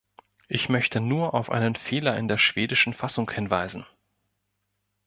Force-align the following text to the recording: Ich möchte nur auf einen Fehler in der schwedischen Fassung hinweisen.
Ich 0.47 0.67
möchte 0.67 0.99
nur 0.99 1.35
auf 1.35 1.51
einen 1.51 1.75
Fehler 1.75 2.17
in 2.17 2.27
der 2.27 2.39
schwedischen 2.39 2.95
Fassung 2.95 3.29
hinweisen. 3.29 3.85